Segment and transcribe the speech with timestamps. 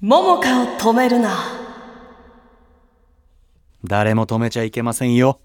[0.00, 1.36] 桃香を止めるな。
[3.82, 5.40] 誰も止めちゃいけませんよ。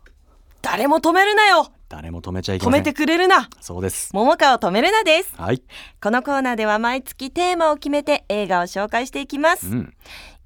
[0.61, 1.71] 誰も止めるなよ。
[1.89, 2.81] 誰も止めちゃいけません。
[2.81, 3.49] 止めてくれるな。
[3.61, 4.11] そうです。
[4.13, 5.33] 桃香を止めるなです。
[5.37, 5.63] はい、
[5.99, 9.69] このコーナーでは毎月テーマを決めて映画を紹介していきます。
[9.69, 9.93] うん、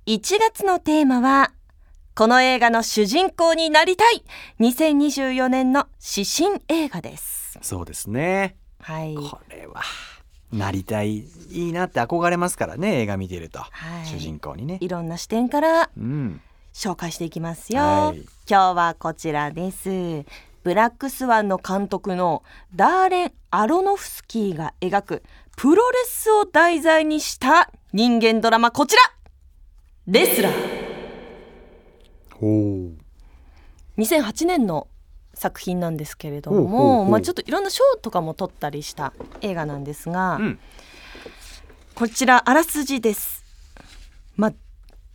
[0.06, 1.52] 1月のテーマは
[2.16, 4.24] この映画の主人公になりたい。
[4.62, 7.60] 2024年の指針映画です。
[7.62, 8.56] そうですね。
[8.80, 9.16] はい。
[9.16, 9.82] これは
[10.52, 14.06] なりたいいいなって憧れますからね映画見てると、はい。
[14.06, 14.78] 主人公にね。
[14.82, 16.42] いろんな視点からうん。
[16.74, 18.20] 紹介していきますよ、はい。
[18.48, 20.26] 今日はこちらです。
[20.64, 22.44] ブラックスワンの監督の
[22.76, 25.24] ダーレン・アロノフスキーが描く
[25.56, 29.02] プロレスを題材にした人間ドラマこちら
[30.08, 30.54] レスラー。
[32.36, 32.92] ほ
[33.98, 34.88] 2008年の
[35.38, 40.60] 作品なんですけれどもまあちょっといろんな賞とかも取ったりした映画なんですが、ううん。
[41.96, 43.46] こちらあらすじです。
[44.36, 44.54] まあ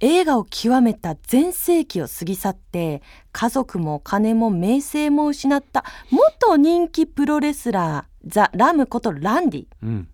[0.00, 9.66] 映画を極めた全盛期を過ぎ去って家族も金も名声も失った元人気プロレスラーザ・ラムことランディ。
[9.82, 10.08] うん。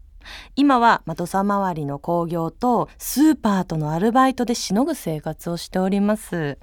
[0.56, 6.58] 今はまあ土佐回りの興行とスーパーとのアルバイトでしのぐ生活をしております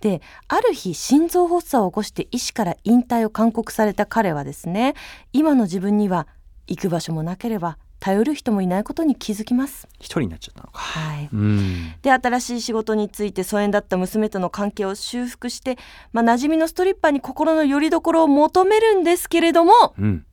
[0.00, 4.94] である日心臓発作を起こして医師から引退を勧告された彼はですね
[5.32, 6.26] 今の自分には
[6.66, 9.88] 行く場所もなければ頼る人もいないことに気づきます。
[9.98, 10.78] 一人になっちゃったのか。
[10.78, 11.28] はい。
[11.32, 11.94] うん。
[12.00, 15.76] で新しい仕事について疎遠だった娘との関係を修復して、
[16.12, 20.24] まあ、馴染みのストリッパーに心の拠り所を求めるんですけれどもうん。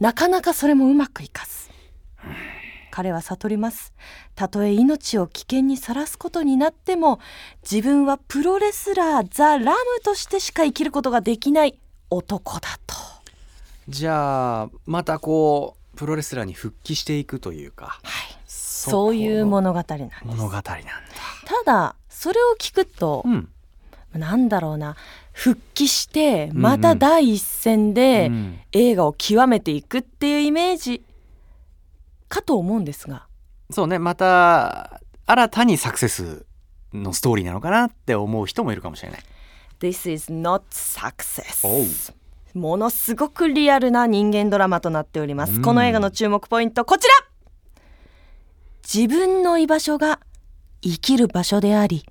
[0.00, 1.70] なかなかそれもうまくいかず
[2.92, 3.94] 彼は悟ります。
[4.34, 7.20] たとえ命を危険にさらすことになっても
[7.68, 11.78] 自分はプロレスラーザ・ラムとしてしか生きることができない
[12.10, 12.94] 男だと。
[13.88, 18.36] じゃあまたこうプロレスラーに復帰していくというかはい。
[18.46, 20.24] そそういうも物語なんです。
[20.24, 20.82] 物語なんだ。
[21.46, 23.48] ただそれを聞くと、うん。
[24.12, 24.96] なんだろうな。
[25.32, 28.60] 復帰してまた第一線でうん。
[28.72, 31.02] 映画を極めていくっていうイメージ
[32.32, 33.26] かと思うんですが。
[33.70, 36.46] そうねまた新たにサクセス
[36.94, 39.20] のストーリーなのかなって思う人もいるかもしれない。
[39.80, 42.14] This is not success.
[42.54, 45.62] ものすごくリアルな人間ドラマとなっております、うん。
[45.62, 47.14] この映画の注目ポイントこちら!
[48.82, 50.18] 自分の居場所が
[50.82, 52.04] 生きる場所であり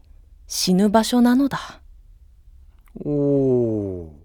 [0.47, 1.81] 死ぬ場所なのだ。
[3.03, 4.20] おお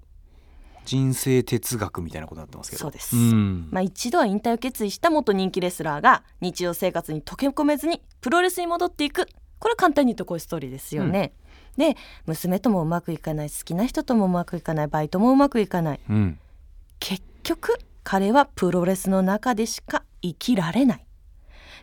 [0.86, 2.80] 人生哲学みたいなことになってますけど。
[2.80, 3.16] そうです。
[3.16, 3.68] ん。
[3.70, 9.26] まあ、一度は引退を決意した元人気レスラーが日常生活に溶け込めずにプロレスに戻っていく。
[9.58, 11.32] これは簡単に言うとこういうストーリーですよね。
[11.76, 16.00] で娘ともうまくいかない好きな人ともうまくいかないバイトもうまくいかない。
[16.08, 16.38] うん。
[17.00, 21.06] 結局彼はプロレスの中でしか生きられない。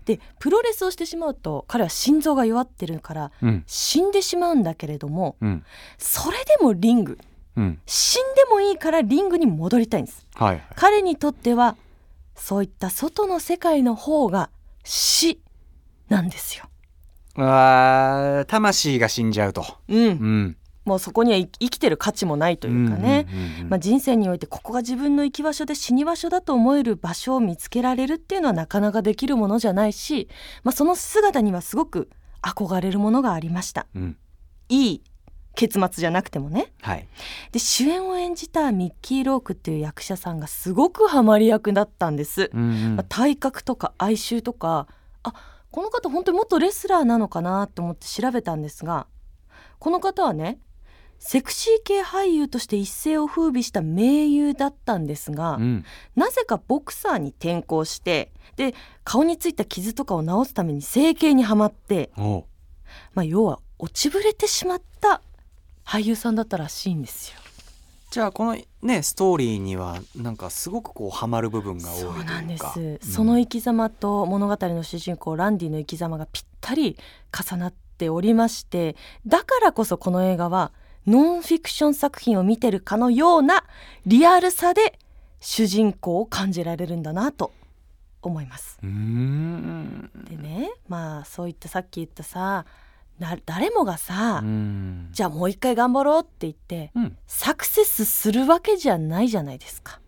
[0.06, 3.64] でプロレスをしてしまうと彼は心臓が弱ってるからうん。
[3.68, 5.64] 死んでしまうんだけれどもうん。
[5.98, 7.18] それでもリング
[7.56, 7.80] うん。
[7.86, 10.26] 死んでもいいからリングに戻りたいんです。
[10.36, 10.56] はい。
[10.56, 11.76] はい彼にとっては
[12.36, 14.50] そういった外の世界の方が
[14.84, 15.40] 死
[16.10, 16.66] なんですよ。
[17.36, 19.66] あー魂が死んじゃうと。
[19.88, 20.58] うん、うん。
[20.86, 23.70] もうそこには生生きてる価値もないというかね、うんうんうん。
[23.70, 30.28] まあ、人生においてここが自分の生き場所で死に場所だと思える場所を見つけられるっていうのはなかなかできるものじゃないし、
[30.64, 32.10] まあ、その姿にはすごく
[32.42, 33.88] 憧れるものがありました。
[33.96, 34.18] うん。
[34.70, 35.04] いい
[35.56, 36.74] 結末じゃなくてもね。
[36.82, 37.08] はい
[37.52, 42.50] で主演を演じたミッキー・ロークっていう役者さんがすごくハマり役だったんです。
[42.54, 44.88] うんうんまあ体格とか哀愁とか
[45.24, 45.34] あ
[45.72, 49.08] この方本当に元レスラーなのかなと思って調べたんですが
[49.80, 50.60] この方はね
[51.20, 55.86] セクシー系俳優として一世を風靡した名優だったんですが、うん
[56.16, 62.12] なぜかボクサーに転向してで顔についた傷とかを治すために整形にはまって、
[63.14, 65.22] まあ、要は落ちぶれてしまった
[65.86, 67.40] 俳優さんだったらしいんですよ。
[68.14, 76.96] じゃあこのねストーリーにはなんかすごくこうハマる部分が多いというかそうなんです、うんその生き様と物語の主人公ランディの生き様がぴったり
[77.36, 78.96] 重なっておりまして
[79.26, 80.74] だからこそこの映画は
[81.08, 83.66] ノンフィクション作品を見てるかのような
[84.06, 85.00] リアルさで
[85.40, 87.52] 主人公を感じられるんだなと
[88.22, 88.78] 思います。
[88.82, 92.66] でねまあそういったさっき言ったさな
[93.46, 95.10] 誰もがさ、うん。
[95.12, 97.18] じゃあもう一回頑張ろうって言ってうん。
[97.28, 100.00] サクセスするわけじゃないじゃないですか。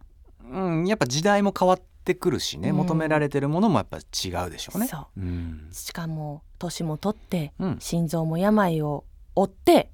[0.51, 2.75] うん、やっぱ時代も変わってくるしね、うん。
[2.77, 4.87] 求められてるものもやっぱ違うでしょうね。
[4.87, 5.21] そう。
[5.21, 7.77] うん、しかも年も取ってうん。
[7.79, 9.89] 心臓も病を負って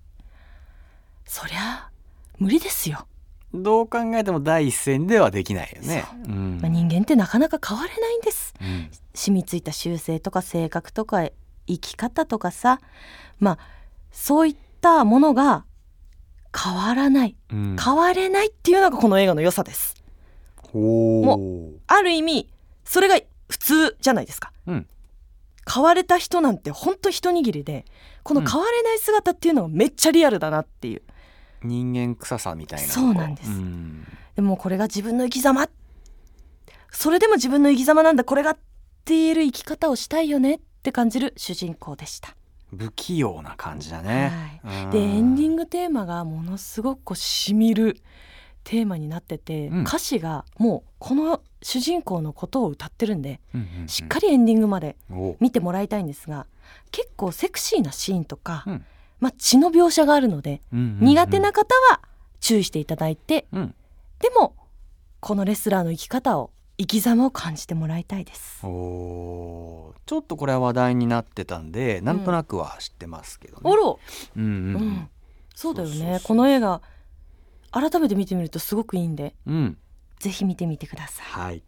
[1.26, 1.90] そりゃ
[2.38, 3.08] 無理ですよ、
[3.54, 6.06] どう考えても第一線ではできないよね。
[6.26, 6.28] う。
[6.30, 6.60] ん。
[6.62, 8.54] まあ、人間ってなかなか変われないんです。
[8.60, 8.90] うん。
[9.14, 11.30] 染みついた習性とか性格とか
[11.68, 12.80] 生き方とかさ
[13.40, 13.58] まあ
[14.12, 15.66] そういったものが
[16.58, 17.36] 変わらない。
[17.52, 17.76] うん。
[17.82, 19.96] 変われないっていうのがこの映画の良さです。
[20.74, 22.50] おもーある意味
[22.86, 23.20] それが
[23.50, 24.52] 普通じゃないですか。
[24.68, 24.88] うん。
[25.74, 27.86] 変われた人なんてほんと一握りで
[28.24, 31.02] この変われない姿っていうのがめっちゃリアルだなっていう、
[31.64, 33.50] 人間臭さみたいなそうなんです。
[33.50, 34.06] ん。
[34.36, 35.70] でもこれが自分の生き様。
[36.92, 38.24] それでも自分の生き様なんだ。
[38.24, 38.54] これがっ
[39.06, 40.56] て言える生き方をしたいよね。
[40.56, 42.36] って感じる主人公でした、
[42.76, 47.98] 不器用な感じだね、はい、でエンディンググテーマがものすごくこうしみる
[48.64, 49.82] テーマになってて、うん。
[49.84, 53.40] 歌詞がもうこの主人公のことを歌ってるんで
[53.88, 54.98] しっかりエンディングまで
[55.40, 56.48] 見てもらいたいんですが
[56.92, 58.86] 結構セクシーなシーンとか、うん。
[59.20, 62.02] まあ、血の描写があるので、苦手な方は
[62.40, 63.76] 注意していただいてうん。
[64.20, 64.56] でも
[65.20, 66.52] このレスラーの生き方を
[66.82, 68.66] 生き様を感じてもらいたいです。
[68.66, 70.00] おー。
[70.08, 75.10] ちょっとこれは話題になってたんでなんとなくは知ってますけどね、あら、うんうんうん、
[75.54, 76.20] そうだよね。
[76.24, 76.82] この映画
[77.70, 79.36] 改めて見てみるとすごくいいんで。
[79.46, 79.78] うん、うん、
[80.18, 81.26] ぜひ見てみてください。
[81.28, 81.64] はい。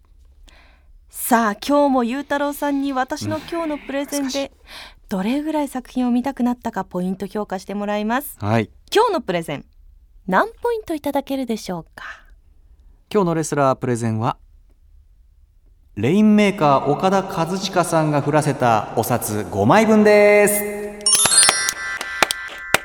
[1.10, 4.51] さあ今日もゆうたろうさんに私の今日のプレゼンで
[5.09, 8.36] どれぐらい作品を見たくなったかポイント評価してもらいます。
[8.39, 8.71] はい。
[8.92, 9.66] 今日のプレゼン
[10.25, 12.04] 何ポイントいただけるでしょうか？
[13.13, 14.38] 今日のレスラープレゼンは
[15.95, 21.06] レインメーカー岡田和親さんが降らせたお札5枚分です。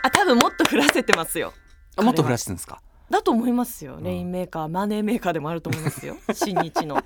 [0.02, 1.54] あ多分もっと降らせてますよ。
[1.96, 2.82] あもっと降彼はらせてるんですか？
[3.10, 3.96] だと思いますよ。
[3.96, 4.02] ん。
[4.04, 6.18] レインメーカーマネーメーカーでもあると思いますよ。
[6.34, 7.02] 新日の。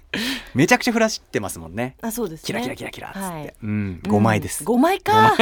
[0.57, 1.97] めちゃくちゃ降らしてますもんね。
[2.03, 2.47] あそうですね。
[2.47, 3.55] キラキラキラキラっつって、はい。
[3.63, 4.01] うん。
[4.03, 5.37] 5枚です、5枚か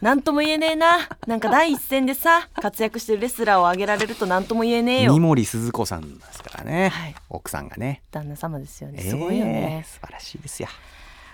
[0.00, 1.08] なんとも言えねえな。
[1.26, 5.12] なんか第一線でさ活躍してるレスラーを挙げられるとなんとも言えねえよ。
[5.12, 7.14] 三森鈴子さんですからね、はい。
[7.28, 8.02] 奥さんがね。
[8.10, 9.02] 旦那様ですよね。
[9.02, 10.68] すごいよね、えー素晴らしいですよ。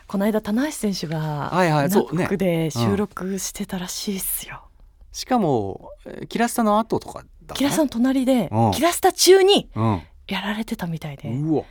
[0.06, 2.22] この間棚橋選手がはいはいそうね。
[2.22, 4.62] ナックで収録してたらしいっすよ、
[5.12, 8.70] しかもえーキラスタの後とかだったキラスタの隣でうん。
[8.72, 10.02] キラスタ中にうん。
[10.26, 11.28] やられてたみたいで。
[11.28, 11.64] うわ。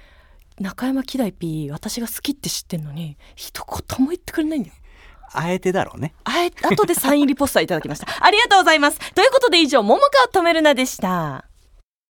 [0.59, 4.75] 中山希代 P 私が好きって知ってんのに一言も言ってくれないんだよ
[5.33, 6.13] あえてだろうね。
[6.23, 8.07] あえ後でサイン入りポスターいただきました。
[8.25, 8.99] ありがとうございます。
[9.13, 11.45] ということで以上桃川止めるなでした。